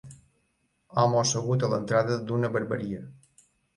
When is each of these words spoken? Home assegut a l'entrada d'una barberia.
Home 1.01 1.19
assegut 1.21 1.65
a 1.67 1.69
l'entrada 1.75 2.17
d'una 2.31 2.51
barberia. 2.57 3.05